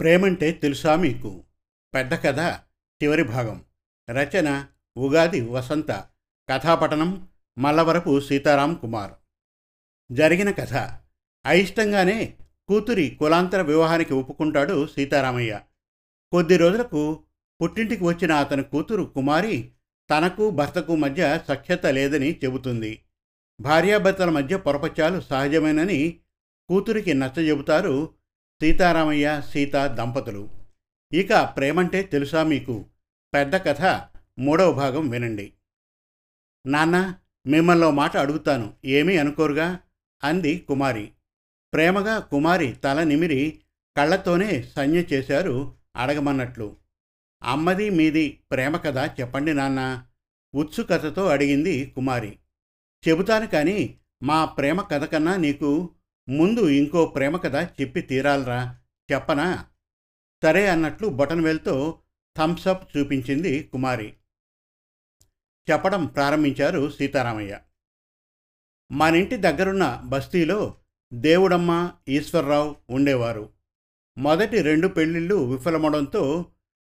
[0.00, 1.44] ప్రేమంటే తెలుసా మీకు?
[1.94, 2.38] పెద్ద కథ
[3.02, 3.64] చివరి భాగం.
[4.10, 4.66] రచన
[4.96, 6.04] ఉగాది వసంత.
[6.50, 7.28] కథాపఠనం
[7.58, 9.12] మల్లవరపు సీతారాం కుమార్.
[10.12, 10.74] జరిగిన కథ.
[11.46, 12.36] అయిష్టంగానే
[12.68, 15.60] కూతురి కులాంతర వివాహానికి ఒప్పుకుంటాడు సీతారామయ్య.
[16.32, 17.22] కొద్ది రోజులకు
[17.62, 19.72] పుట్టింటికి వచ్చిన అతని కూతురు కుమారి
[20.10, 23.02] తనకు భర్తకు మధ్య సఖ్యత లేదని చెబుతుంది.
[23.60, 26.18] భార్యాభర్తల మధ్య పొరపచ్చాలు సహజమేనని
[26.68, 28.14] కూతురికి నచ్చజెబుతారు
[28.60, 30.50] సీతారామయ్య సీత దంపతులు.
[31.12, 32.86] ఇక ప్రేమంటే తెలుసా మీకు?
[33.34, 35.52] పెద్ద కథ మూడవ భాగం వినండి.
[36.66, 37.14] నాన్న
[37.46, 38.74] మిమ్మల్ని మాట అడుగుతాను.
[38.84, 39.78] ఏమీ అనుకోరుగా?
[40.24, 41.12] అంది కుమారి.
[41.72, 43.60] ప్రేమగా కుమారి తల నిమిరి
[43.96, 46.76] కళ్ళతోనే సంజ్ఞ చేశారు అడగమన్నట్లు.
[47.42, 50.06] అమ్మది మీది ప్రేమ కథ చెప్పండి నాన్న
[50.54, 52.38] ఉత్సుకతతో అడిగింది కుమారి.
[53.08, 55.90] చెబుతాను కానీ మా ప్రేమ కథ కన్నా నీకు
[56.28, 58.78] ముందు ఇంకో ప్రేమ కథ చెప్పి తీరాలరా.
[59.12, 59.66] చెప్పనా?
[60.42, 61.98] సరే అన్నట్లు బొటన్వేల్తో
[62.38, 64.14] థమ్సప్ చూపించింది కుమారి.
[65.70, 67.60] చెప్పడం ప్రారంభించారు సీతారామయ్య.
[68.92, 70.76] మనింటి దగ్గరున్న బస్తీలో
[71.14, 73.52] దేవుడమ్మ ఈశ్వరరావు ఉండేవారు.
[74.18, 76.46] మొదటి రెండు పెళ్ళిళ్ళు విఫలమవడంతో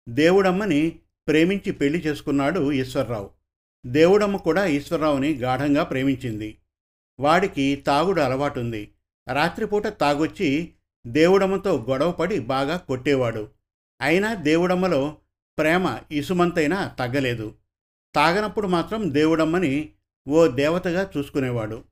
[0.08, 3.30] దేవుడమ్మని ప్రేమించి పెళ్ళి చేసుకున్నాడు ఈశ్వరరావు.
[3.86, 6.58] దేవుడమ్మ కూడా ఈశ్వరరావుని గాఢంగా ప్రేమించింది.
[7.20, 8.93] వాడికి తాగుడు అలవాటుంది.
[9.28, 10.72] రాత్రిపూట తాగొచ్చి
[11.06, 13.48] దేవుడమ్మతో గొడవపడి బాగా కొట్టేవాడు.
[14.00, 15.16] అయినా దేవుడమ్మలో
[15.58, 17.54] ప్రేమ ఇసుమంతైనా తగ్గలేదు.
[18.14, 19.90] తాగనప్పుడు మాత్రం దేవుడమ్మని
[20.28, 21.84] ఓ దేవతగా చూసుకునేవాడు.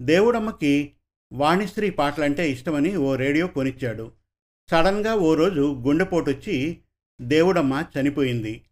[0.00, 0.92] దేవుడమ్మకి
[1.32, 4.12] వాణిశ్రీ పాటలంటే ఇష్టమని ఓ రేడియో కొనిచ్చాడు.
[4.70, 6.80] సడన్గా ఓ రోజు గుండెపోటొచ్చి
[7.20, 8.64] దేవుడమ్మ చనిపోయింది.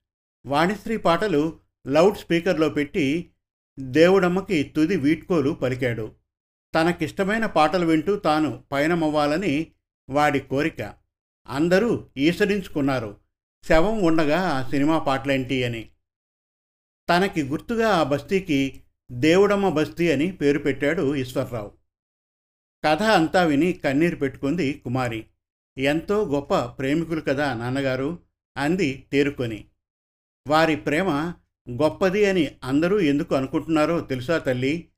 [0.47, 3.31] వాణిశ్రీ పాటలు లౌడ్ స్పీకర్లో పెట్టి
[3.81, 6.12] దేవుడమ్మకి తుది వీడ్కోలు పలికాడు.
[6.75, 9.67] తనకిష్టమైన పాటలు వింటూ తాను పయనమవ్వాలని
[10.11, 10.94] వాడి కోరిక.
[11.47, 13.16] అందరూ ఈసరించుకున్నారు
[13.64, 15.91] శవం ఉండగా ఆ సినిమా పాటలేంటి అని.
[17.09, 18.81] తనకి గుర్తుగా ఆ బస్తీకి
[19.12, 21.72] దేవుడమ్మ బస్తీ అని పేరు పెట్టాడు ఈశ్వర్రావు.
[22.84, 25.27] కథ అంతా విని కన్నీరు పెట్టుకుంది కుమారి.
[25.78, 28.19] ఎంతో గొప్ప ప్రేమికులు కదా నాన్నగారు
[28.56, 29.65] అంది తేరుకొని.
[30.48, 31.34] వారి ప్రేమ
[31.71, 34.88] గొప్పది అని అందరూ ఎందుకు అనుకుంటున్నారో తెలుసా తల్లి?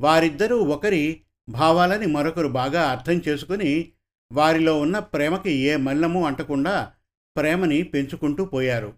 [0.00, 3.92] వారిద్దరూ ఒకరి భావాలని మరొకరు బాగా అర్థం చేసుకుని
[4.32, 6.92] వారిలో ఉన్న ప్రేమకి ఏ మల్లము అంటకుండా
[7.36, 8.92] ప్రేమని పెంచుకుంటూ పోయారు.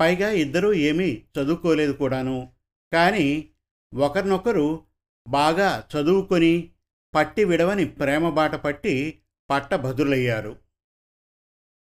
[0.00, 2.52] పైగా ఇద్దరూ ఏమీ చదువుకోలేదు కూడాను.
[2.92, 3.48] కానీ
[3.94, 4.80] ఒకరినొకరు
[5.28, 6.70] బాగా చదువుకొని
[7.14, 9.18] పట్టి విడవని ప్రేమ బాట పట్టి
[9.50, 10.56] పట్టభద్రులయ్యారు.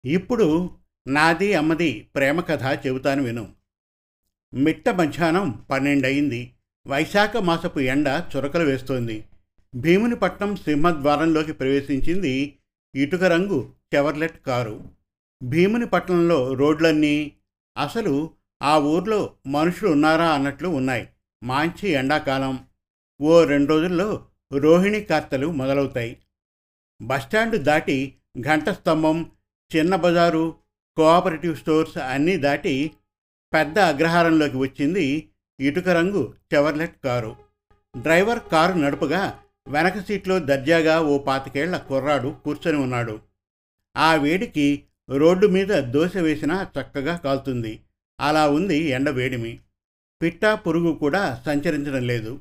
[0.06, 0.72] ఇప్పుడు
[1.08, 3.54] నాది అమ్మది ప్రేమ కథ చెబుతాను విను.
[4.54, 6.54] మిట్ట మధ్యాహ్నం పన్నెండయింది.
[6.88, 9.26] వైశాఖ మాసపు ఎండ చురకలు వేస్తోంది.
[9.78, 12.58] భీమునిపట్నం సింహద్వారంలోకి ప్రవేశించింది
[12.96, 14.84] ఇటుక రంగు చెవర్లెట్ కారు.
[15.44, 17.32] భీమునిపట్నంలో రోడ్లన్నీ
[17.78, 18.30] అసలు
[18.64, 21.08] ఆ ఊర్లో మనుషులు ఉన్నారా అన్నట్లు ఉన్నాయి.
[21.44, 22.60] మాంచి ఎండాకాలం.
[23.22, 26.18] ఓ రెండు రోజుల్లో రోహిణి కార్తలు మొదలవుతాయి.
[27.02, 29.32] బస్టాండ్ దాటి ఘంట స్తంభం
[29.76, 30.56] చిన్న బజారు
[30.98, 32.92] కోఆపరేటివ్ స్టోర్స్ అన్నీ దాటి
[33.54, 37.36] పెద్ద అగ్రహారంలోకి వచ్చింది ఇటుక రంగు చెవర్లెట్ కారు.
[38.02, 43.20] డ్రైవర్ కారు నడుపుగా వెనక సీట్లో దర్జాగా ఓ పాతికేళ్ళ కుర్రాడు కూర్చొని ఉన్నాడు.
[43.98, 47.80] ఆ వేడికి రోడ్డు మీద దోశ వేసినా చక్కగా కాలుతుంది.
[48.20, 49.60] అలా ఉంది ఎండ వేడిమి.
[50.22, 52.40] పిట్టా పురుగు కూడా సంచరించడం లేదు.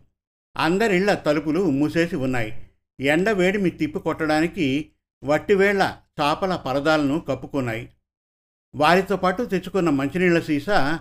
[0.56, 2.62] అందరిళ్ళ తలుపులు మూసేసి ఉన్నాయి.
[3.00, 4.90] ఎండ వేడిమి తిప్పి కొట్టడానికి
[5.24, 7.88] వట్టివేళ్ళ చాపల పరదాలను కప్పుకున్నాయి.
[8.74, 11.00] వారితో పాటు తెచ్చుకున్న మంచినీళ్ళ సీసా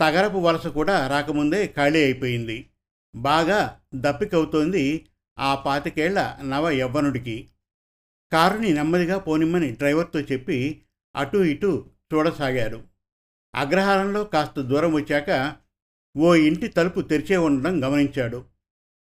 [0.00, 2.66] తగరపు వలస కూడా రాకముందే ఖాళీ అయిపోయింది.
[3.16, 5.06] బాగా దప్పికవుతోంది
[5.38, 7.48] ఆ పాతికేళ్ళ నవ యవ్వనుడికి
[8.32, 10.82] కారుని నెమ్మదిగా పోనిమ్మని డ్రైవర్తో చెప్పి
[11.16, 12.84] అటూ ఇటూ చూడసాగారు.
[13.54, 15.56] అగ్రహారంలో కాస్త దూరం వచ్చాక
[16.16, 18.44] ఓ ఇంటి తలుపు తెరిచే ఉండడం గమనించాడు.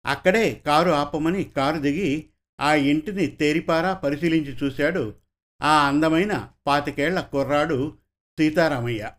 [0.06, 2.26] అక్కడే కారు ఆపమని కారు దిగి
[2.60, 5.16] ఆ ఇంటిని తేరిపారా పరిశీలించి చూశాడు
[5.62, 7.98] ఆ అందమైన పాతికేళ్ళ కుర్రాడు
[8.40, 9.12] సీతారామయ్య.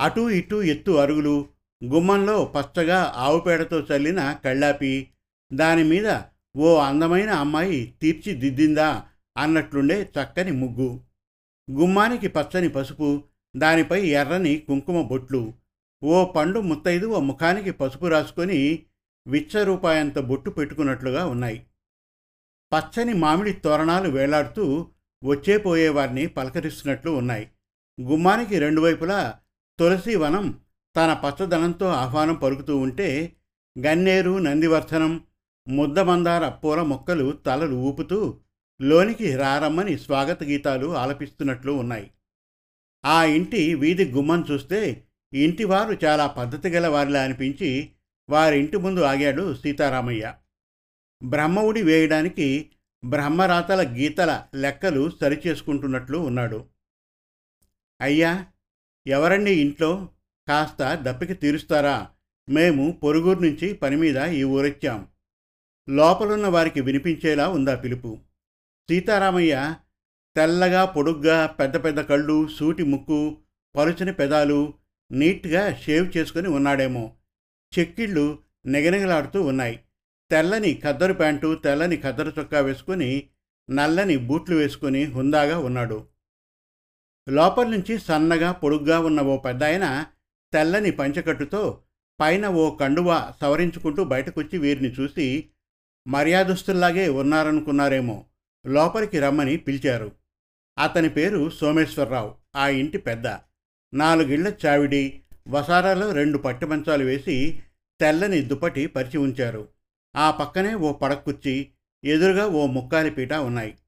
[0.00, 1.48] అటూ ఇటూ ఎత్తు అరుగులు
[1.84, 5.10] గుమ్మంలో పచ్చగా ఆవుపేడతో చల్లిన కళ్ళాపి
[5.52, 6.22] దానిమీద
[6.56, 9.04] ఓ అందమైన అమ్మాయి తీర్చిదిద్దిందా
[9.36, 11.00] అన్నట్లుండే చక్కని ముగ్గు.
[11.70, 13.24] గుమ్మానికి పచ్చని పసుపు
[13.56, 15.54] దానిపై ఎర్రని కుంకుమ బొట్లు.
[16.04, 18.82] ఓ పండు ముత్తైదు ఓ ముఖానికి పసుపు రాసుకొని
[19.26, 21.66] విచ్చ రూపాయంత బొట్టు పెట్టుకున్నట్లుగా ఉన్నాయి.
[22.74, 24.86] పచ్చని మామిడి తోరణాలు వేలాడుతూ
[25.24, 27.50] వచ్చేపోయే వారిని పలకరిస్తున్నట్లు ఉన్నాయి.
[28.00, 29.38] గుమ్మానికి రెండు వైపులా
[29.78, 30.60] తులసి వనం
[30.96, 33.32] తన పచ్చదనంతో ఆహ్వానం పలుకుతూ ఉంటే
[33.78, 35.20] గన్నేరు నందివర్ధనం
[35.70, 38.40] ముద్దమందార పూల మొక్కలు తలలు ఊపుతూ
[38.82, 42.10] లోనికి రారమ్మని స్వాగత గీతాలు ఆలపిస్తున్నట్లు ఉన్నాయి.
[43.04, 47.90] ఆ ఇంటి వీధి గుమ్మం చూస్తే ఇంటివారు చాలా పద్ధతి గల వారిలా అనిపించి
[48.30, 50.34] వారింటి ముందు ఆగాడు సీతారామయ్య.
[51.22, 52.70] బ్రహ్మవుడి వేయడానికి
[53.04, 56.64] బ్రహ్మరాతల గీతల లెక్కలు సరిచేసుకుంటున్నట్లు ఉన్నాడు.
[58.00, 58.46] అయ్యా
[59.06, 60.08] ఎవరండి ఇంట్లో?
[60.48, 62.08] కాస్త దప్పిక తీరుస్తారా?
[62.48, 65.08] మేము పొరుగురు నుంచి పని మీద ఈ ఊరొచ్చాం.
[65.90, 68.18] లోపలున్న వారికి వినిపించేలా ఉందా పిలుపు?
[68.90, 69.74] సీతారామయ్య
[70.36, 73.38] తెల్లగా పొడుగ్గా పెద్ద పెద్ద కళ్ళు సూటి ముక్కు
[73.76, 74.74] పలుచని పెదాలు
[75.12, 77.16] నీట్గా షేవ్ చేసుకుని ఉన్నాడేమో.
[77.78, 79.80] చెక్కిళ్ళు నిగనిగలాడుతూ ఉన్నాయి.
[80.30, 83.28] తెల్లని ఖద్దరు ప్యాంటు తెల్లని ఖద్దరు చొక్కా వేసుకుని
[83.70, 86.06] నల్లని బూట్లు వేసుకుని హుందాగా ఉన్నాడు.
[87.28, 90.06] లోపల నుంచి సన్నగా పొడుగ్గా ఉన్న ఓ పెద్దాయన
[90.52, 91.82] తెల్లని పంచకట్టుతో
[92.20, 95.50] పైన ఓ కండువా సవరించుకుంటూ బయటకొచ్చి వీరిని చూసి
[96.06, 98.24] మర్యాదస్తుల్లాగే ఉన్నారనుకున్నారేమో.
[98.66, 100.12] లోపలికి రమ్మని పిలిచారు.
[100.78, 102.34] అతని పేరు సోమేశ్వరరావు.
[102.56, 103.26] ఆ ఇంటి పెద్ద.
[103.94, 105.22] నాలుగిళ్ళ చావిడి.
[105.48, 107.62] వసారాలో రెండు పట్టుమంచాలు వేసి
[108.00, 109.68] తెల్లని దుప్పటి పరిచి ఉంచారు.
[110.16, 111.68] ఆ పక్కనే ఓ పడకుర్చి
[112.04, 113.78] ఎదురుగా ఓ ముక్కాలి పీట ఉన్నాయి.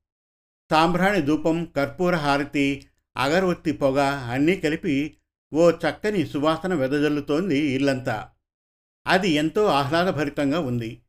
[0.71, 2.87] సాంబ్రాణి ధూపం కర్పూర హారతి
[3.17, 5.17] అగరవత్తి పొగ అన్నీ కలిపి
[5.55, 8.29] ఓ చక్కని సువాసన వెదజల్లుతోంది ఇల్లంతా.
[9.07, 11.02] అది ఎంతో ఆహ్లాదభరితంగా ఉంది.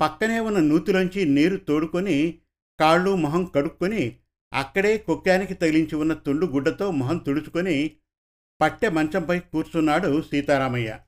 [0.00, 2.38] పక్కనే ఉన్న నూతిలోంచి నీరు తోడుకొని
[2.80, 4.18] కాళ్ళు మొహం కడుక్కొని
[4.52, 7.96] అక్కడే కొక్కానికి తగిలించి ఉన్న తుండు గుడ్డతో మొహం తుడుచుకొని
[8.60, 10.98] పట్టె మంచంపై కూర్చున్నాడు సీతారామయ్య.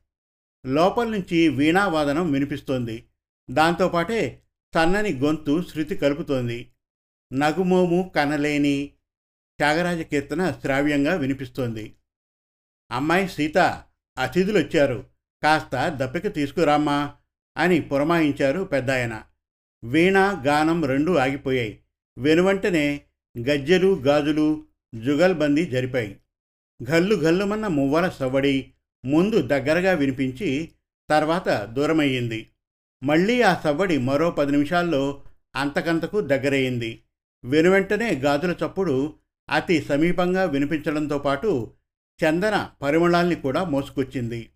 [0.67, 3.07] లోపల నుంచి వీణావాదనం వినిపిస్తోంది.
[3.51, 4.43] దాంతోపాటే
[4.75, 6.73] సన్నని గొంతు శృతి కలుపుతోంది.
[7.33, 8.91] నగుమోము కనలేని
[9.59, 11.97] త్యాగరాజ కీర్తన శ్రావ్యంగా వినిపిస్తోంది.
[12.93, 13.59] అమ్మాయి సీత
[14.19, 15.07] అతిథులొచ్చారు.
[15.43, 17.17] కాస్త దప్పిక తీసుకురామ్మా.
[17.57, 19.23] అని పురమాయించారు పెద్దాయన.
[19.85, 21.79] వీణ గానం రెండూ ఆగిపోయాయి.
[22.19, 23.01] వెనువంటనే
[23.39, 24.65] గజ్జెలు గాజులు
[24.95, 26.21] జుగల్బందీ జరిపాయి.
[26.83, 28.71] ఘల్లు గల్లుమన్న మువ్వల సవ్వడి
[29.05, 30.73] ముందు దగ్గరగా వినిపించి
[31.11, 32.49] తర్వాత దూరమయ్యింది.
[33.05, 35.23] మళ్ళీ ఆ సవ్వడి మరో పది నిమిషాల్లో
[35.57, 37.03] అంతకంతకు దగ్గరయ్యింది.
[37.45, 39.15] వెనువెంటనే గాజుల చప్పుడు
[39.51, 41.73] అతి సమీపంగా వినిపించడంతో పాటు
[42.25, 44.51] చందన పరిమళాల్ని కూడా మోసుకొచ్చింది.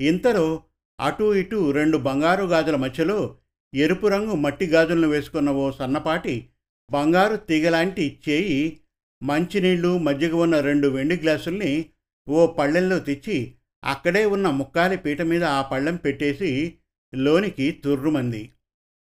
[0.00, 0.62] ఇంతలో
[1.00, 3.36] అటూ ఇటూ రెండు బంగారు గాజుల మధ్యలో
[3.74, 6.48] ఎరుపు రంగు మట్టి గాజులను వేసుకున్న ఓ సన్నపాటి
[6.92, 8.80] బంగారు తీగలాంటి చేయి
[9.22, 11.90] మంచినీళ్ళు మజ్జిగ ఉన్న రెండు వెండి గ్లాసుల్ని
[12.28, 13.54] ఓ పళ్ళెంలో తెచ్చి
[13.84, 16.74] అక్కడే ఉన్న ముక్కాలి పీట మీద ఆ పళ్ళెం పెట్టేసి
[17.14, 18.52] లోనికి తుర్రుమంది.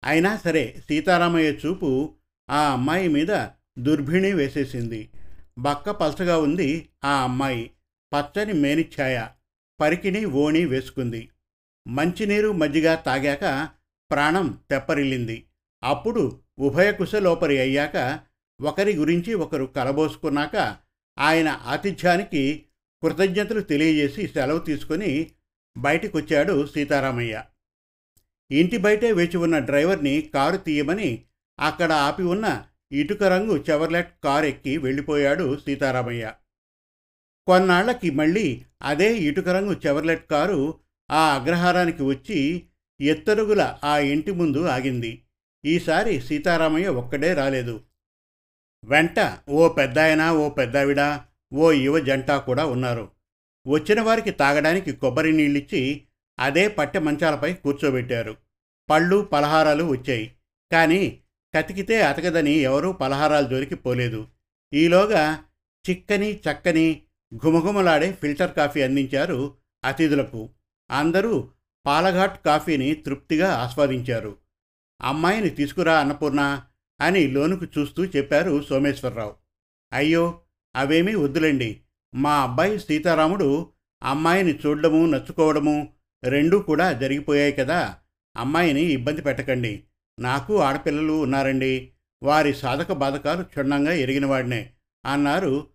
[0.04, 2.14] అయినా సరే సీతారామయ్య చూపు
[2.50, 3.46] ఆ అమ్మాయి మీద
[3.78, 5.08] దుర్భిణి వేసేసింది.
[5.58, 7.70] బక్క పలసగా ఉంది ఆ అమ్మాయి.
[8.14, 9.26] పచ్చని మేనిఛాయ
[9.80, 11.28] పరికిని ఓణి వేసుకుంది.
[11.90, 13.68] మంచినీరు మజ్జిగ తాగాక
[14.10, 15.46] ప్రాణం తెప్పరిల్లింది.
[15.84, 18.20] అప్పుడు ఉభయకుశలోపరి అయ్యాక
[18.60, 20.76] ఒకరి గురించి ఒకరు కలబోసుకున్నాక
[21.18, 22.66] ఆయన ఆతిథ్యానికి
[23.02, 25.30] కృతజ్ఞతలు తెలియజేసి సెలవు తీసుకుని
[25.78, 27.42] బయటికొచ్చాడు సీతారామయ్య.
[28.50, 31.24] ఇంటి బయటే వేచి ఉన్న డ్రైవర్ని కారు తీయమని
[31.60, 36.32] అక్కడ ఆపి ఉన్న ఇటుక రంగు చెవర్లెట్ కారు ఎక్కి వెళ్ళిపోయాడు సీతారామయ్య.
[37.46, 40.74] కొన్నాళ్ళకి మళ్ళీ అదే ఇటుక రంగు చెవర్లెట్ కారు
[41.10, 42.66] ఆ అగ్రహారానికి వచ్చి
[43.00, 45.22] ఎత్తరుగుల ఆ ఇంటి ముందు ఆగింది.
[45.64, 47.80] ఈసారి సీతారామయ్య ఒక్కడే రాలేదు.
[48.84, 51.20] వెంట ఓ పెద్దాయన ఓ పెద్దావిడ
[51.54, 53.10] ఓ యువ జంట కూడా ఉన్నారు.
[53.68, 56.02] వచ్చిన వారికి తాగడానికి కొబ్బరి నీళ్ళిచ్చి
[56.40, 58.36] అదే పట్టె మంచాలపై కూర్చోబెట్టారు.
[58.90, 60.32] పళ్ళు పలహారాలు వచ్చాయి.
[60.72, 61.20] కానీ
[61.56, 64.26] కతికితే అతకదని ఎవరూ పలహారాలు జోలికి పోలేదు.
[64.74, 65.44] ఈలోగా
[65.90, 67.02] చిక్కని చక్కని
[67.34, 70.48] ఘుమఘుమలాడే ఫిల్టర్ కాఫీ అందించారు అతిథులకు.
[70.90, 71.48] అందరూ
[71.86, 74.36] పాలఘాట్ కాఫీని తృప్తిగా ఆస్వాదించారు.
[75.02, 76.62] అమ్మాయిని తీసుకురా అన్నపూర్ణ
[77.00, 79.34] అని లోనుకు చూస్తూ చెప్పారు సోమేశ్వరరావు.
[79.92, 80.40] అయ్యో
[80.76, 81.80] అవేమీ వద్దులేండి.
[82.14, 85.92] మా అబ్బాయి సీతారాముడు అమ్మాయిని చూడడము నచ్చుకోవడము
[86.24, 87.96] రెండూ కూడా జరిగిపోయాయి కదా.
[88.36, 89.84] అమ్మాయిని ఇబ్బంది పెట్టకండి.
[90.18, 91.92] నాకు ఆడపిల్లలు ఉన్నారండి.
[92.22, 94.70] వారి సాధక బాధకాలు క్షుణ్ణంగా ఎరిగినవాడినే
[95.06, 95.66] అన్నారు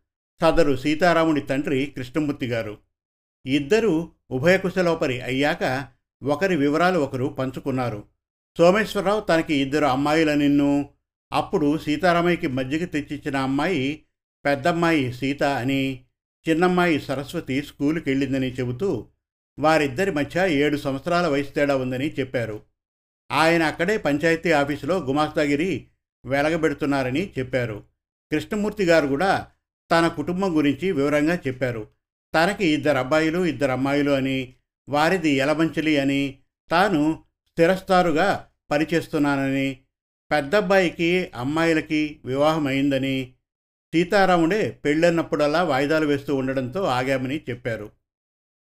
[0.42, 2.85] సదరు సీతారాముడి తండ్రి కృష్ణమూర్తి గారు.
[3.46, 5.88] ఇద్దరూ ఉభయకుశలోపరి అయ్యాక
[6.24, 8.04] ఒకరి వివరాలు ఒకరు పంచుకున్నారు.
[8.58, 10.90] సోమేశ్వరరావు తనకి ఇద్దరు అమ్మాయిల నిన్ను
[11.34, 14.04] అప్పుడు సీతారామయ్యకి మధ్యకి తెచ్చిచ్చిన అమ్మాయి
[14.46, 16.04] పెద్దమ్మాయి సీత అని
[16.50, 19.08] చిన్నమ్మాయి సరస్వతి స్కూలుకి వెళ్ళిందని చెబుతూ
[19.60, 22.62] వారిద్దరి మధ్య ఏడు సంవత్సరాల వయసు తేడా ఉందని చెప్పారు.
[23.32, 25.88] ఆయన అక్కడే పంచాయతీ ఆఫీసులో గుమాస్తాగిరి
[26.26, 27.84] వెలగబెడుతున్నారని చెప్పారు.
[28.32, 29.48] కృష్ణమూర్తి గారు కూడా
[29.92, 31.95] తన కుటుంబం గురించి వివరంగా చెప్పారు.
[32.36, 34.54] తనకి ఇద్దరు అబ్బాయిలు ఇద్దరు అమ్మాయిలు అని
[34.90, 36.38] వారిది ఎలమంచలి అని
[36.72, 39.80] తాను స్థిరస్తారుగా పనిచేస్తున్నానని
[40.32, 43.34] పెద్దబ్బాయికి అమ్మాయిలకి వివాహం అయిందని
[43.94, 47.92] సీతారాముడే పెళ్ళన్నప్పుడల్లా వాయిదాలు వేస్తూ ఉండడంతో ఆగామని చెప్పారు.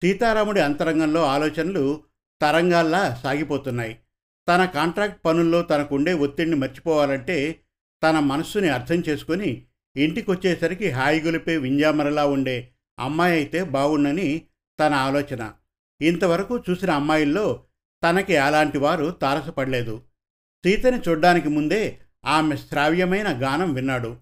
[0.04, 2.04] సీతారాముడి అంతరంగంలో ఆలోచనలు
[2.42, 4.00] తరంగాల్లా సాగిపోతున్నాయి.
[4.48, 7.60] తన కాంట్రాక్ట్ పనుల్లో తనకుండే ఒత్తిడిని మర్చిపోవాలంటే
[8.04, 9.66] తన మనస్సుని అర్థం చేసుకొని
[9.98, 14.42] ఇంటికొచ్చేసరికి హాయిగులిపే వింజామరలా ఉండే అమ్మాయి అయితే బాగుండని
[14.80, 15.52] తన ఆలోచన.
[16.02, 17.64] ఇంతవరకు చూసిన అమ్మాయిల్లో
[18.04, 20.02] తనకి అలాంటి వారు తారసపడలేదు.
[20.66, 24.18] సీతని చూడ్డానికి ముందే ఆమె శ్రావ్యమైన గానం విన్నాడు.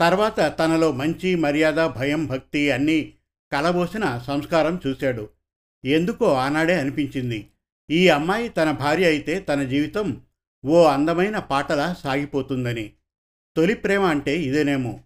[0.00, 3.14] తర్వాత తనలో మంచి మర్యాద భయం భక్తి అన్నీ
[3.52, 5.28] కలబోసిన సంస్కారం చూశాడు.
[5.84, 7.46] ఎందుకో ఆనాడే అనిపించింది.
[7.90, 10.20] ఈ అమ్మాయి తన భార్య అయితే తన జీవితం
[10.64, 12.92] ఓ అందమైన పాటలా సాగిపోతుందని.
[13.56, 15.00] తొలి ప్రేమ అంటే ఇదేనేమో.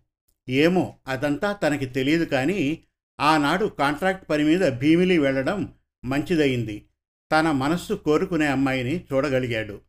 [0.48, 2.84] ఏమో అదంతా తనకి తెలియదు కానీ
[3.20, 5.72] ఆనాడు కాంట్రాక్ట్ పని మీద భీమిలి వెళ్ళడం
[6.04, 6.86] మంచిదయింది.
[7.32, 9.80] తన మనస్సు కోరుకునే అమ్మాయిని చూడగలిగాడు.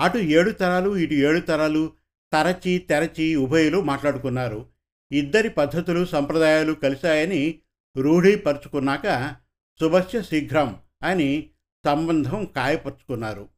[0.00, 1.92] అటు ఏడు తరాలు ఇటు ఏడు తరాలు
[2.32, 4.66] తరచి తెరచి ఉభయులు మాట్లాడుకున్నారు.
[5.12, 7.58] ఇద్దరి పద్ధతులు సంప్రదాయాలు కలిశాయని
[7.96, 9.36] రూఢీపరుచుకున్నాక
[9.80, 11.50] శుభస్య శీఘ్రం అని
[11.84, 13.48] సంబంధం కాయపరుచుకున్నారు.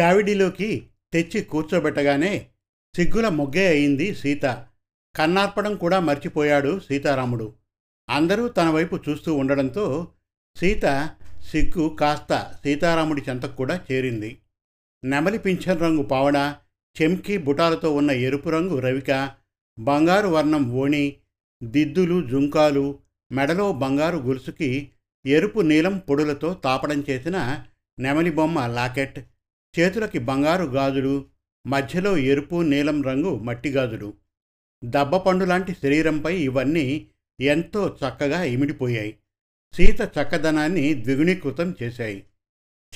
[0.00, 2.46] చావిడిలోకి తెచ్చి కూర్చోబెట్టగానే
[2.96, 4.44] సిగ్గుల మొగ్గే అయింది సీత.
[5.16, 7.54] కన్నార్పడం కూడా మర్చిపోయాడు సీతారాముడు.
[8.10, 10.08] అందరూ తన వైపు చూస్తూ ఉండడంతో
[10.56, 11.16] సీత
[11.50, 14.38] సిగ్గు కాస్త సీతారాముడి చెంతకు కూడా చేరింది.
[15.04, 16.54] నెమలి పింఛన్ రంగు పావడ
[17.00, 19.30] చెంకి బుటాలతో ఉన్న ఎరుపు రంగు రవిక
[19.78, 21.16] బంగారు వర్ణం ఓణి
[21.62, 22.98] దిద్దులు జుంకాలు
[23.32, 24.88] మెడలో బంగారు గొలుసుకి
[25.26, 27.64] ఎరుపు నీలం పొడులతో తాపడం చేసిన
[27.98, 29.18] నెమలి బొమ్మ లాకెట్
[29.78, 31.24] చేతులకి బంగారు గాజులు
[31.66, 34.14] మధ్యలో ఎరుపు నీలం రంగు మట్టి గాజులు.
[34.84, 37.08] దబ్బపండు లాంటి శరీరంపై ఇవన్నీ
[37.40, 39.18] ఎంతో చక్కగా ఇమిడిపోయాయి.
[39.74, 42.24] సీత చక్కదనాన్ని ద్విగుణీకృతం చేశాయి.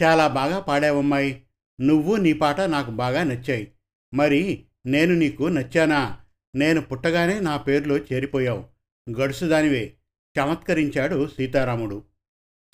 [0.02, 1.42] చాలా బాగా పాడావమ్మాయి.
[1.80, 3.72] నువ్వు నీ పాట నాకు బాగా నచ్చాయి.
[4.14, 6.20] మరి నేను నీకు నచ్చానా?
[6.54, 8.64] నేను పుట్టగానే నా పేరులో చేరిపోయావు.
[9.20, 9.94] గడుసుదానివే
[10.40, 12.02] చమత్కరించాడు సీతారాముడు.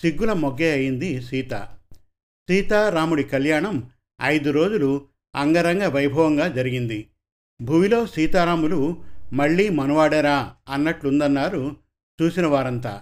[0.01, 1.77] సిగ్గుల మొగ్గే అయింది సీత.
[2.49, 3.89] సీతారాముడి కళ్యాణం
[4.21, 7.09] ఐదు రోజులు అంగరంగ వైభవంగా జరిగింది.
[7.61, 11.75] భూమిలో సీతారాములు మళ్ళీ మనవాడరా అన్నట్లుందన్నారు
[12.21, 13.01] చూసిన వారంతా.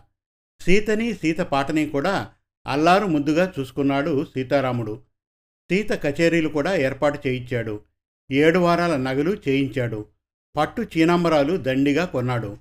[0.62, 2.32] సీతని సీత పాటని కూడా
[2.68, 5.02] అల్లారు ముద్దుగా చూసుకున్నాడు సీతారాముడు.
[5.72, 7.82] సీత కచేరీలు కూడా ఏర్పాటు చేయించాడు.
[8.32, 10.06] ఏడు వారాల నగలు చేయించాడు.
[10.56, 12.58] పట్టు చీనాంబరాలు దండిగా కొన్నాడు.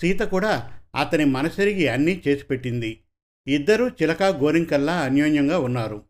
[0.00, 3.00] సీత కూడా అతని మనసెరిగి అన్నీ చేసిపెట్టింది
[3.46, 6.02] ఇద్దరూ చిలక గోరింకల్లా అన్యోన్యంగా ఉన్నారు.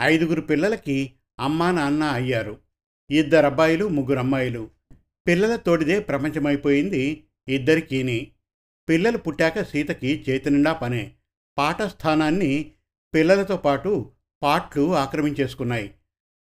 [0.00, 2.67] ఐదుగురు పిల్లలకి అమ్మా నాన్న అయ్యారు.
[3.10, 4.70] ఇద్దరబ్బాయిలు ముగ్గురు అమ్మాయిలు.
[5.26, 8.30] పిల్లల తోడిదే ప్రపంచమైపోయింది ఇద్దరికీని.
[8.88, 11.12] పిల్లలు పుట్టాక సీతకి చేతినిండా పనే.
[11.58, 12.72] పాట స్థానాన్ని
[13.14, 14.10] పిల్లలతో పాటు
[14.42, 15.94] పాట్లు ఆక్రమించేసుకున్నాయి.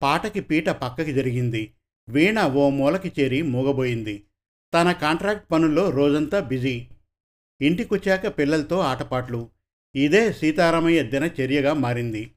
[0.01, 1.73] పాటకి పీట పక్కకి జరిగింది.
[2.09, 4.23] వీణ ఓ మూలకి చేరి మూగబోయింది.
[4.73, 6.87] తన కాంట్రాక్ట్ పనుల్లో రోజంతా బిజీ.
[7.61, 9.49] ఇంటికొచ్చాక పిల్లలతో ఆటపాట్లు.
[9.95, 12.31] ఇదే సీతారామయ్య దినచర్యగా మారింది.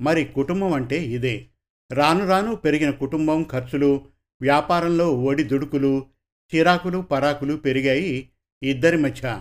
[0.00, 1.46] మరి కుటుంబం అంటే ఇదే.
[1.92, 4.06] రాను రాను పెరిగిన కుటుంబం ఖర్చులు
[4.42, 6.06] వ్యాపారంలో ఒడిదుడుకులు
[6.54, 8.28] చిరాకులు పరాకులు పెరిగాయి
[8.62, 9.40] ఇద్దరి మధ్య.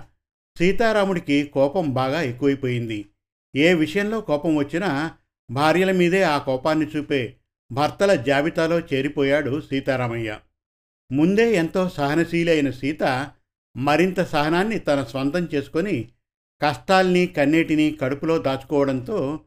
[0.57, 3.05] సీతారాముడికి కోపం బాగా ఎక్కువైపోయింది.
[3.55, 5.11] ఏ విషయంలో కోపం వచ్చినా
[5.51, 7.35] భార్యల మీదే ఆ కోపాన్ని చూపే
[7.71, 10.39] భర్తల జాబితాలో చేరిపోయాడు సీతారామయ్య.
[11.11, 13.31] ముందే ఎంతో సహనశీలి అయిన సీత
[13.77, 16.09] మరింత సహనాన్ని తన స్వంతం చేసుకొని
[16.61, 19.39] కష్టాల్ని కన్నీటిని కడుపులో దాచుకోవడంతో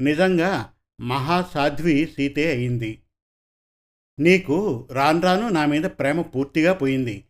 [0.00, 3.02] నిజంగా మహాసాధ్వి సీతే అయింది.
[4.18, 7.24] నీకు రాను నా మీద ప్రేమ పూర్తిగా పోయింది.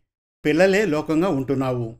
[0.45, 1.99] పిల్లలే లోకంగా ఉంటున్నావు.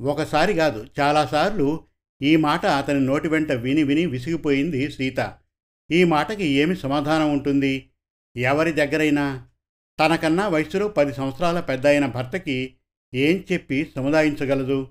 [0.00, 1.84] ఒకసారి కాదు చాలాసార్లు
[2.22, 5.38] ఈ మాట అతని నోటి వెంట విని విని విసిగిపోయింది సీత.
[5.90, 7.90] ఈ మాటకి ఏమి సమాధానం ఉంటుంది?
[8.36, 9.46] ఎవరి దగ్గరైనా?
[10.00, 12.76] తనకన్నా వయసులో పది సంవత్సరాల పెద్ద అయిన భర్తకి
[13.14, 14.88] ఏం చెప్పి సముదాయించగలదు?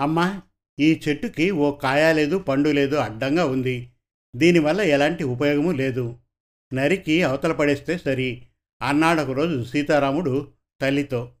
[0.00, 0.42] అమ్మా
[0.80, 3.90] ఈ చెట్టుకి ఓ కాయ లేదు పండు లేదు అడ్డంగా ఉంది.
[4.36, 6.16] దీనివల్ల ఎలాంటి ఉపయోగము లేదు.
[6.74, 8.42] నరికి అవతల పడేస్తే సరి.
[8.82, 10.48] అన్నాడొకరోజు సీతారాముడు
[10.80, 11.32] తల్లితో.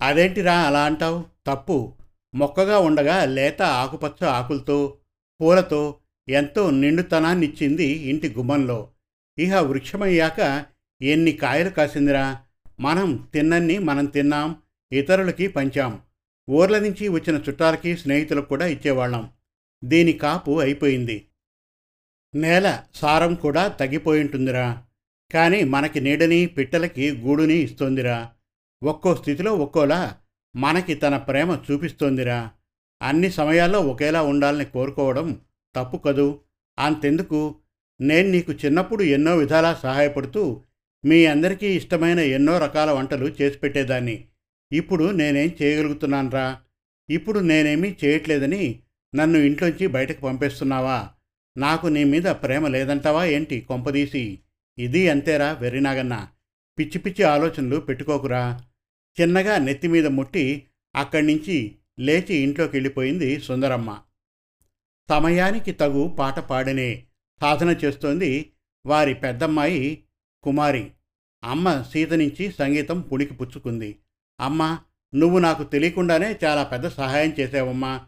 [0.00, 1.24] అదేంటిరా అలా అంటావు?
[1.46, 1.94] తప్పు.
[2.34, 4.96] మొక్కగా ఉండగా లేత ఆకుపచ్చ ఆకులతో
[5.40, 5.96] పూలతో
[6.28, 8.88] ఎంతో నిండుతనాన్నిచ్చింది ఇంటి గుమ్మంలో.
[9.38, 10.64] ఇహ వృక్షమయ్యాక
[11.02, 12.38] ఎన్ని కాయలు కాసిందిరా?
[12.80, 14.56] మనం తిన్నన్ని మనం తిన్నాం
[14.92, 16.00] ఇతరులకి పంచాం.
[16.50, 19.30] ఊర్ల నుంచి వచ్చిన చుట్టాలకి స్నేహితులకు కూడా ఇచ్చేవాళ్ళం.
[19.84, 21.26] దీని కాపు అయిపోయింది.
[22.34, 24.82] నేల సారం కూడా తగ్గిపోయింటుందిరా.
[25.32, 28.30] కానీ మనకి నీడని పిట్టలకి గూడుని ఇస్తోందిరా.
[28.84, 30.16] ఒక్కో స్థితిలో ఒక్కోలా
[30.56, 32.50] మనకి తన ప్రేమ చూపిస్తోందిరా.
[33.02, 35.40] అన్ని సమయాల్లో ఒకేలా ఉండాలని కోరుకోవడం
[35.76, 36.40] తప్పు కదూ?
[36.78, 37.54] అంతెందుకు?
[38.00, 40.62] నేను నీకు చిన్నప్పుడు ఎన్నో విధాలా సహాయపడుతూ
[41.04, 44.28] మీ అందరికీ ఇష్టమైన ఎన్నో రకాల వంటలు చేసి పెట్టేదాన్ని.
[44.72, 46.60] ఇప్పుడు నేనేం చేయగలుగుతున్నానరా?
[47.10, 48.82] ఇప్పుడు నేనేమీ చేయట్లేదని
[49.14, 51.10] నన్ను ఇంట్లోంచి బయటకు పంపేస్తున్నావా?
[51.56, 54.38] నాకు నీ మీద ప్రేమ లేదంటావా ఏంటి కొంపదీసి?
[54.78, 56.28] ఇది అంతేరా వెర్రినాగన్న
[56.78, 58.60] పిచ్చి పిచ్చి ఆలోచనలు పెట్టుకోకురా.
[59.20, 63.98] చిన్నగా నెత్తి మీద ముట్టి అక్కడి నుంచి లేచి ఇంట్లోకి వెళ్ళిపోయింది సుందరమ్మ.
[65.08, 67.04] సమయానికి తగు పాట పాడనే
[67.40, 68.52] సాధన చేస్తోంది
[68.86, 70.04] వారి పెద్దమ్మాయి
[70.42, 70.90] కుమారి.
[71.44, 73.96] అమ్మ సీత నుంచి సంగీతం పుణికి పుచ్చుకుంది.
[74.40, 74.78] అమ్మా
[75.14, 78.00] నువ్వు నాకు తెలియకుండానే చాలా పెద్ద సహాయం చేసావమ్మా.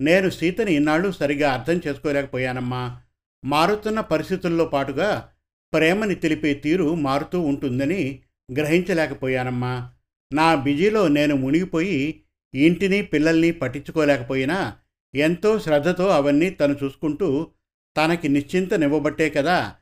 [0.00, 3.00] నేను సీతని ఇన్నాళ్ళు సరిగా అర్థం చేసుకోలేకపోయానమ్మా.
[3.44, 5.28] మారుతున్న పరిస్థితుల్లో పాటుగా
[5.72, 8.20] ప్రేమని తెలిపే తీరు మారుతూ ఉంటుందని
[8.52, 9.90] గ్రహించలేకపోయానమ్మా.
[10.32, 12.20] నా బిజీలో నేను మునిగిపోయి
[12.54, 14.76] ఇంటిని పిల్లల్ని పట్టించుకోలేకపోయినా
[15.14, 17.50] ఎంతో శ్రద్ధతో అవన్నీ తను చూసుకుంటూ
[17.96, 19.74] తనకి నిశ్చింతనివ్వబట్టే కదా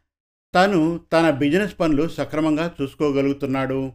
[0.54, 3.92] తను తన బిజినెస్ పనులు సక్రమంగా చూసుకోగలుగుతున్నాడు.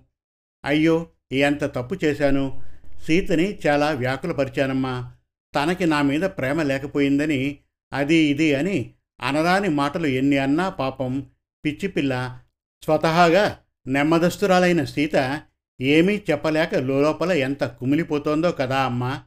[0.66, 2.62] అయ్యో ఎంత తప్పు చేశాను.
[3.08, 5.12] సీతని చాలా వ్యాకులపరిచానమ్మా.
[5.56, 7.58] తనకి నా మీద ప్రేమ లేకపోయిందని
[7.94, 11.26] అది ఇది అని అనరాని మాటలు ఎన్ని అన్నా పాపం
[11.66, 12.40] పిచ్చిపిల్ల
[12.84, 13.58] స్వతహాగా
[13.88, 15.42] నెమ్మదస్తురాలైన సీత
[15.82, 19.22] ఏమీ చెప్పలేక లోపల ఎంత కుమిలిపోతోందో కదా అమ్మా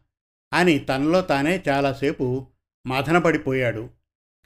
[0.53, 2.47] అని తనలో తానే చాలాసేపు
[2.87, 3.91] మథనపడిపోయాడు.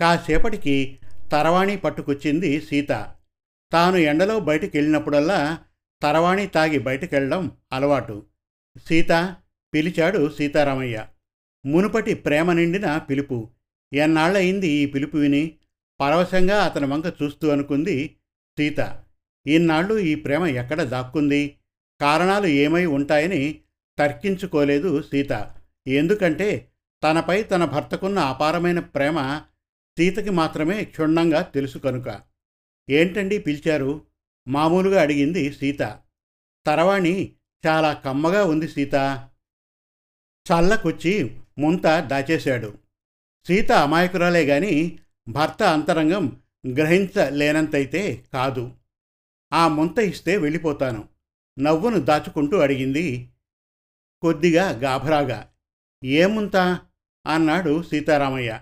[0.01, 0.99] కాసేపటికి
[1.33, 2.89] తరవాణి పట్టుకొచ్చింది సీత.
[3.73, 5.59] తాను ఎండలో బయటికి వెళ్ళినప్పుడల్లా
[6.05, 8.27] తరవాణి తాగి బయటకెళ్ళడం అలవాటు.
[8.89, 9.37] సీత
[9.75, 11.07] పిలిచాడు సీతారామయ్య.
[11.67, 13.51] మునుపటి ప్రేమ నిండిన పిలుపు.
[13.93, 15.59] ఎన్నాళ్ళయింది ఈ పిలుపు విని?
[16.01, 18.17] పరవశంగా అతని వంక చూస్తూ అనుకుంది
[18.59, 19.03] సీత.
[19.47, 21.57] ఇన్నాళ్ళు ఈ ప్రేమ ఎక్కడ దాక్కుంది?
[22.01, 23.61] కారణాలు ఏమై ఉంటాయని
[23.99, 25.51] తర్కించుకోలేదు సీత.
[25.87, 26.71] ఎందుకంటే
[27.05, 29.43] తనపై తన భర్తకున్న అపారమైన ప్రేమ
[29.99, 32.21] సీతకి మాత్రమే క్షుణ్ణంగా తెలుసు కనుక.
[32.91, 34.03] ఏంటండి పిలిచారు?
[34.49, 36.01] మామూలుగా అడిగింది సీత.
[36.67, 37.33] తరవాణి
[37.67, 38.95] చాలా కమ్మగా ఉంది సీత.
[40.53, 42.79] చల్లకొచ్చి ముంత దాచేశాడు.
[43.47, 46.43] సీత అమాయకురాలే గాని భర్త అంతరంగం
[46.77, 48.73] గ్రహించలేనంతైతే కాదు.
[49.53, 51.09] ఆ ముంత ఇస్తే వెళ్ళిపోతాను.
[51.59, 53.31] నవ్వును దాచుకుంటూ అడిగింది
[54.23, 55.51] కొద్దిగా గాభరాగా.
[56.05, 56.57] ఏముంత
[57.27, 58.61] అన్నాడు సీతారామయ్య.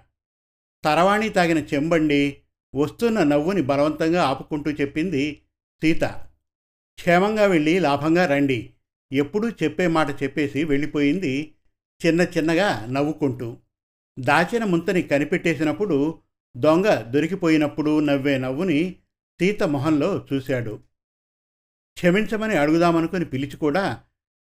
[0.85, 2.39] తరవాణి తాగిన చెంబండి
[2.75, 5.43] వస్తున్న నవ్వుని బలవంతంగా ఆపుకుంటూ చెప్పింది
[5.83, 6.05] సీత
[6.99, 8.71] క్షేమంగా వెళ్ళి లాభంగా రండి.
[9.13, 11.55] ఎప్పుడూ చెప్పే మాట చెప్పేసి వెళ్ళిపోయింది
[12.07, 13.57] చిన్న చిన్నగా నవ్వుకుంటూ.
[14.21, 16.19] దాచిన ముంతని కనిపెట్టేసినప్పుడు
[16.57, 18.97] దొంగ దొరికిపోయినప్పుడు నవ్వే నవ్వుని
[19.41, 20.81] సీత మొహంలో చూశాడు.
[21.95, 24.01] క్షమించమని అడుగుదామనుకుని పిలిచి కూడా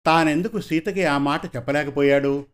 [0.06, 2.46] తానెందుకు సీతకి ఆ మాట చెప్పలేకపోయాడు?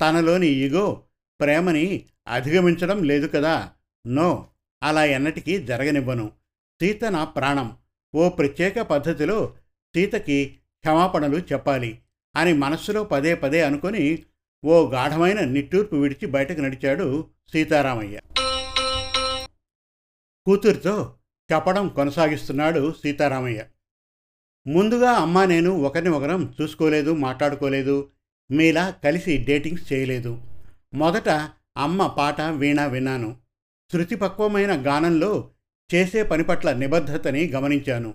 [0.00, 1.02] తనలోని ఇగో
[1.40, 3.70] ప్రేమని అధిగమించడం లేదు కదా.
[4.06, 4.48] నో
[4.82, 6.32] అలా ఎన్నటికీ జరగనివ్వను.
[6.80, 7.76] సీత నా ప్రాణం.
[8.14, 9.54] ఓ ప్రత్యేక పద్ధతిలో
[9.94, 10.46] సీతకి
[10.80, 11.98] క్షమాపణలు చెప్పాలి
[12.36, 14.24] అని మనస్సులో పదే పదే అనుకొని
[14.64, 18.20] ఓ గాఢమైన నిట్టూర్పు విడిచి బయటకు నడిచాడు సీతారామయ్య.
[20.46, 21.14] కూతురితో
[21.52, 23.64] చెప్పడం కొనసాగిస్తున్నాడు సీతారామయ్య.
[24.66, 28.10] ముందుగా అమ్మ నేను ఒకరిని ఒకరం చూసుకోలేదు మాట్లాడుకోలేదు
[28.50, 30.42] మీలా కలిసి డేటింగ్స్ చేయలేదు.
[30.94, 31.28] మొదట
[31.76, 33.36] అమ్మ పాట వీణ విన్నాను.
[33.92, 35.50] శృతిపక్వమైన గానంలో
[35.94, 38.14] చేసే పని పట్ల నిబద్ధతని గమనించాను.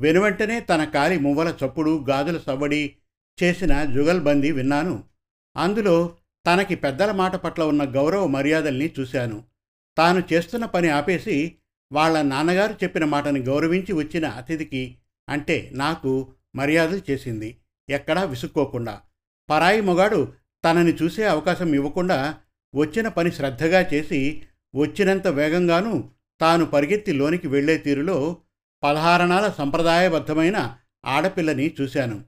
[0.00, 2.96] వెనువెంటనే తన కాలి మువ్వల చప్పుడు గాజుల సవ్వడి
[3.42, 5.04] చేసిన జుగల్బందీ విన్నాను.
[5.56, 9.44] అందులో తనకి పెద్దల మాట పట్ల ఉన్న గౌరవ మర్యాదల్ని చూశాను.
[9.98, 11.56] తాను చేస్తున్న పని ఆపేసి
[11.92, 17.56] వాళ్ళ నాన్నగారు చెప్పిన మాటని గౌరవించి వచ్చిన అతిథికి అంటే నాకు మర్యాదలు చేసింది.
[17.90, 19.00] ఎక్కడా విసుక్కోకుండా.
[19.50, 20.32] పరాయి మొగాడు
[20.64, 22.34] తనని చూసే అవకాశం ఇవ్వకుండా
[22.74, 24.42] వచ్చిన పని శ్రద్ధగా చేసి
[24.74, 28.36] వచ్చినంత వేగంగానూ తాను పరిగెత్తి లోనికి వెళ్ళే తీరులో
[28.82, 32.24] పదహారణాల సంప్రదాయబద్ధమైన ఆడపిల్లని చూశాను.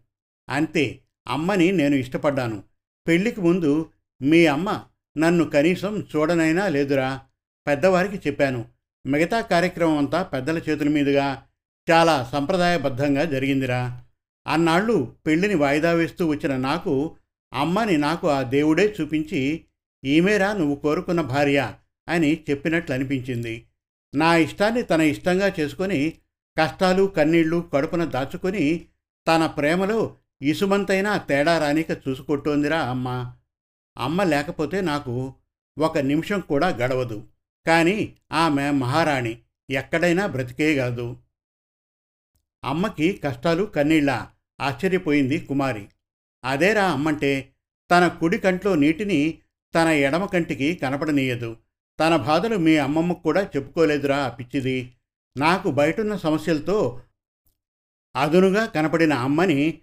[0.49, 2.63] అంతే అమ్మని నేను ఇష్టపడ్డాను.
[3.07, 3.91] పెళ్ళికి ముందు
[4.23, 4.83] మీ అమ్మ
[5.19, 7.21] నన్ను కనీసం చూడనైనా లేదురా
[7.67, 8.65] పెద్దవారికి చెప్పాను.
[9.07, 11.43] మిగతా కార్యక్రమం అంతా పెద్దల చేతుల మీదుగా
[11.91, 14.01] చాలా సంప్రదాయబద్ధంగా జరిగిందిరా.
[14.47, 17.17] అన్నాళ్ళు పెళ్ళిని వాయిదా వేస్తూ వచ్చిన నాకు
[17.53, 19.65] అమ్మని నాకు ఆ దేవుడే చూపించి
[20.05, 21.75] ఈమెరా నువ్వు కోరుకున్న భార్య
[22.09, 23.67] అని చెప్పినట్లు అనిపించింది
[24.15, 26.13] నా ఇష్టాన్ని తన ఇష్టంగా చేసుకొని
[26.59, 28.87] కష్టాలు కన్నీళ్ళు కడుపున దాచుకొని
[29.29, 33.35] తన ప్రేమలో ఇసుమంతైనా తేడా రానిక చూసుకుంటోందిరా అమ్మ.
[33.99, 35.35] అమ్మ లేకపోతే నాకు
[35.79, 37.27] ఒక నిమిషం కూడా గడవదు.
[37.67, 39.39] కానీ ఆమె మహారాణి
[39.71, 41.17] ఎక్కడైనా బ్రతికేయగలదు.
[42.65, 44.27] అమ్మకి కష్టాలు కన్నీళ్ళ
[44.61, 45.89] ఆశ్చర్యపోయింది కుమారి.
[46.45, 47.53] అదేరా అమ్మంటే
[47.91, 49.39] తన కుడి కంట్లో నీటిని
[49.75, 51.57] తన ఎడమ కంటికి కనపడనీయదు.
[52.01, 54.93] తన బాధలు మీ అమ్మమ్మకు కూడా చెప్పుకోలేదురా ఆ పిచ్చిది.
[55.37, 57.03] నాకు బయటున్న సమస్యలతో
[58.17, 59.81] అదునుగా కనపడిన అమ్మని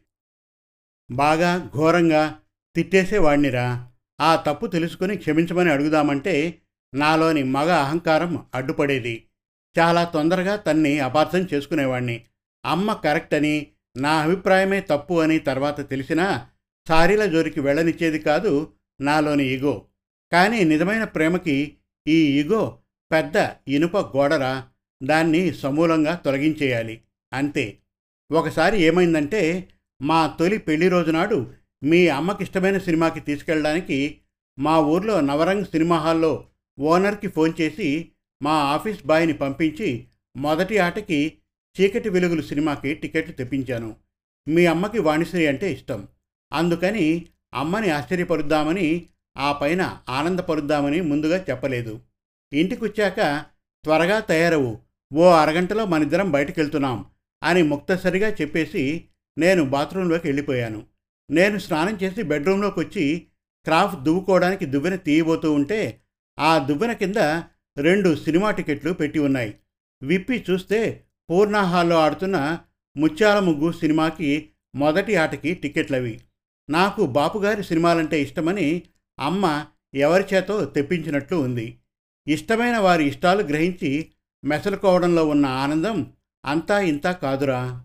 [1.12, 2.40] బాగా ఘోరంగా
[2.76, 3.88] తిట్టేసేవాణ్ణిరా.
[4.22, 6.62] ఆ తప్పు తెలుసుకుని క్షమించమని అడుగుదామంటే
[6.94, 9.26] నాలోని మగ అహంకారం అడ్డుపడేది.
[9.80, 12.26] చాలా తొందరగా తన్ని అపార్థం చేసుకునేవాణ్ణి.
[12.66, 16.48] అమ్మ కరెక్ట్ అని నా అభిప్రాయమే తప్పు అని తర్వాత తెలిసినా
[16.88, 19.86] సారీల జోరికి వెళ్ళనిచ్చేది కాదు నాలోని ఇగో.
[20.32, 22.78] కానీ నిజమైన ప్రేమకి ఈ ఇగో
[23.12, 24.68] పెద్ద ఇనుప గోడరా
[25.04, 27.02] దాన్ని సమూలంగా తొలగించేయాలి.
[27.34, 27.78] అంతే.
[28.32, 29.70] ఒకసారి ఏమైందంటే
[30.02, 31.52] మా తొలి పెళ్ళి రోజునాడు
[31.84, 34.18] మీ అమ్మకిష్టమైన సినిమాకి తీసుకెళ్ళడానికి
[34.60, 36.48] మా ఊర్లో నవరంగ్ సినిమా హాల్లో
[36.80, 38.12] ఓనర్కి ఫోన్ చేసి
[38.44, 41.38] మా ఆఫీస్ బాయ్ని పంపించి మొదటి ఆటకి
[41.82, 43.96] చీకటి వెలుగులు సినిమాకి టికెట్లు తెప్పించాను.
[44.48, 46.08] మీ అమ్మకి వాణిశ్రీ అంటే ఇష్టం.
[46.54, 49.06] అందుకని అమ్మని ఆశ్చర్యపరుద్దామని
[49.38, 52.00] ఆ పైన ఆనందపరుద్దామని ముందుగా చెప్పలేదు.
[52.54, 53.46] ఇంటికొచ్చాక
[53.84, 54.80] త్వరగా తయారవు.
[55.14, 57.06] ఓ అరగంటలో మనిద్దరం బయటకెళ్తున్నాం
[57.44, 59.06] అని ముక్తసరిగా చెప్పేసి
[59.38, 60.84] నేను బాత్రూంలోకి వెళ్ళిపోయాను.
[61.32, 63.28] నేను స్నానం చేసి బెడ్రూంలోకి వచ్చి
[63.66, 66.02] క్రాఫ్ దువ్వుకోవడానికి దువ్వెన తీయబోతూ ఉంటే
[66.40, 67.16] ఆ దువ్వెన కింద
[67.78, 69.56] రెండు సినిమా టికెట్లు పెట్టి ఉన్నాయి.
[70.04, 72.60] విప్పి చూస్తే పూర్ణ హాల్లో ఆడుతున్న
[72.98, 76.22] ముత్యాల ముగ్గు సినిమాకి మొదటి ఆటకి టికెట్లవి.
[76.70, 78.84] నాకు బాపుగారి సినిమాలంటే ఇష్టమని
[79.20, 81.78] అమ్మ ఎవరి చేతో తెప్పించినట్లు ఉంది.
[82.28, 84.12] ఇష్టమైన వారి ఇష్టాలు గ్రహించి
[84.46, 86.14] మెసలుకోవడంలో ఉన్న ఆనందం
[86.46, 87.84] అంతా ఇంతా కాదురా.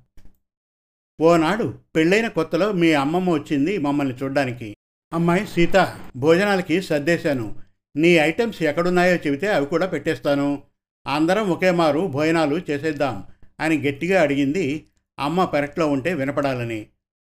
[1.20, 4.76] ఓనాడు పెళ్ళైన కొత్తలో మీ అమ్మమ్మ వచ్చింది మమ్మల్ని చూడ్డానికి.
[5.12, 7.56] అమ్మాయి సీత భోజనాలకి సర్దేశాను.
[7.96, 10.62] నీ ఐటమ్స్ ఎక్కడున్నాయో చెబితే అవి కూడా పెట్టేస్తాను.
[11.06, 13.24] అందరం ఒకే మారు భోజనాలు చేసేద్దాం
[13.60, 14.86] అని గట్టిగా అడిగింది
[15.18, 16.86] అమ్మ పెరట్లో ఉంటే వినపడాలని.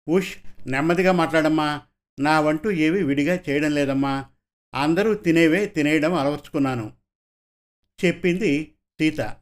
[0.09, 1.81] ఉష్ నెమ్మదిగా మాట్లాడమ్మా.
[2.19, 4.25] నా వంటూ ఏవి విడిగా చేయడం లేదమ్మా.
[4.75, 6.93] అందరూ తినేవే తినేయడం అలవర్చుకున్నాను.
[8.05, 9.35] చెప్పింది సీత.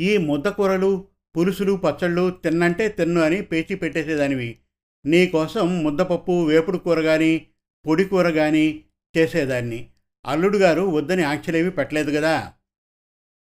[0.00, 4.58] ఈ ముద్దకూరలు పులుసులు పచ్చళ్ళు తిన్నంటే తిన్ను అని పేచి పెట్టేసేదానివి.
[5.06, 7.46] నీకోసం ముద్దపప్పు వేపుడు కూర కానీ
[7.86, 8.84] పొడి కూర కానీ
[9.18, 9.90] చేసేదాన్ని.
[10.26, 12.52] అల్లుడు గారు వద్దని ఆంక్షలేవి పెట్టలేదు కదా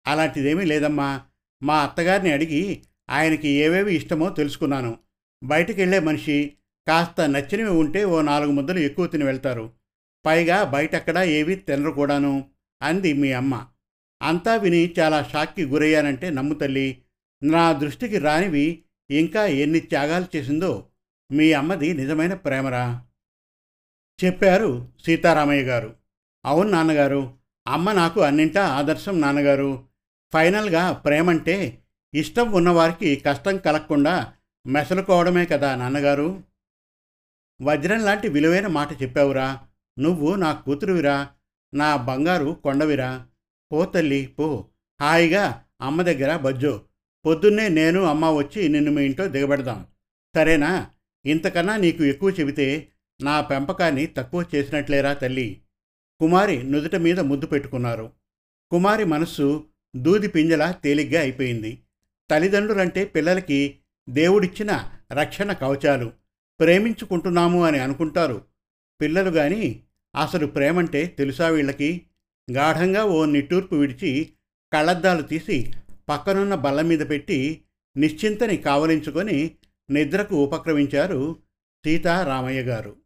[0.06, 1.22] అలాంటిదేమీ లేదమ్మా.
[1.62, 4.98] మా అత్తగారిని అడిగి ఆయనకి ఏవేవి ఇష్టమో తెలుసుకున్నాను.
[5.42, 6.56] బయటికి వెళ్ళే మనిషి
[6.88, 9.72] కాస్త నచ్చినవి ఉంటే ఓ నాలుగు ముద్దలు ఎక్కువ తిని వెళ్తారు.
[10.26, 12.50] పైగా బయటెక్కడా ఏవి తినరు కూడాను
[12.82, 13.66] అంది మీ అమ్మ.
[14.22, 17.02] అంతా విని చాలా షాక్కి గురయ్యానంటే నమ్ము తల్లి.
[17.42, 20.86] నా దృష్టికి రానివి ఇంకా ఎన్ని త్యాగాలు చేసిందో
[21.32, 23.04] మీ అమ్మది నిజమైన ప్రేమరా?
[24.24, 25.94] చెప్పారు సీతారామయ్య గారు.
[26.46, 27.34] అవును నాన్నగారు
[27.68, 29.84] అమ్మ నాకు అన్నింటా ఆదర్శం నాన్నగారు.
[30.32, 31.78] ఫైనల్గా ప్రేమంటే
[32.14, 34.32] ఇష్టం ఉన్నవారికి కష్టం కలగకుండా
[34.66, 36.47] మెసలుకోవడమే కదా నాన్నగారు.
[37.62, 39.60] వజ్రం లాంటి విలువైన మాట చెప్పావురా.
[39.98, 41.28] నువ్వు నా కూతురువిరా.
[41.74, 43.26] నా బంగారు కొండవిరా.
[43.72, 44.68] పో తల్లి పో.
[45.00, 46.82] హాయిగా అమ్మ దగ్గర బజ్జో.
[47.26, 49.86] పొద్దున్నే నేను అమ్మ వచ్చి నిన్ను మీ ఇంట్లో దిగబెడదాం.
[50.34, 50.90] సరేనా?
[51.26, 52.88] ఇంతకన్నా నీకు ఎక్కువ చెబితే
[53.22, 55.62] నా పెంపకాన్ని తక్కువ చేసినట్లేరా తల్లి?
[56.20, 58.12] కుమారి నుదుట మీద ముద్దు పెట్టుకున్నారు.
[58.70, 59.66] కుమారి మనస్సు
[59.96, 61.82] దూది పింజల తేలిగ్గా అయిపోయింది.
[62.30, 66.12] తల్లిదండ్రులంటే పిల్లలకి దేవుడిచ్చిన రక్షణ కవచాలు.
[66.60, 68.44] ప్రేమించుకుంటున్నాము అని అనుకుంటారు.
[69.00, 69.82] పిల్లలు కానీ
[70.22, 72.06] అసలు ప్రేమంటే తెలుసా వీళ్ళకి?
[72.52, 74.32] గాఢంగా ఓ నిట్టూర్పు విడిచి
[74.72, 75.72] కళ్ళద్దాలు తీసి
[76.08, 77.64] పక్కనున్న బల్ల మీద పెట్టి
[77.96, 79.56] నిశ్చింతని కావలించుకొని
[79.90, 81.36] నిద్రకు ఉపక్రమించారు
[81.84, 82.96] సీతారామయ్య గారు.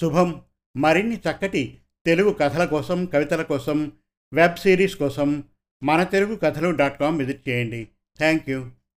[0.00, 0.42] శుభం.
[0.76, 3.92] మరిన్ని చక్కటి తెలుగు కథల కోసం కవితల కోసం
[4.32, 5.44] వెబ్ సిరీస్ కోసం
[5.84, 7.88] మన తెలుగు కథలు డాట్ కామ్ విజిట్ చేయండి.
[8.18, 8.70] Thank you